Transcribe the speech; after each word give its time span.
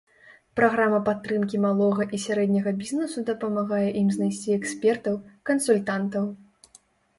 Праграма 0.59 0.99
падтрымкі 1.09 1.59
малога 1.65 2.07
і 2.19 2.21
сярэдняга 2.23 2.73
бізнесу 2.81 3.25
дапамагае 3.29 3.83
ім 4.01 4.09
знайсці 4.17 4.57
экспертаў, 4.59 5.23
кансультантаў. 5.53 6.25